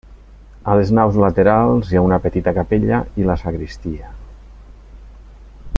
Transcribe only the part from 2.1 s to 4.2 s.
petita capella i la sagristia.